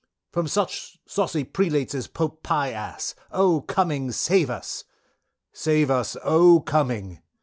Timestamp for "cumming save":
3.61-4.49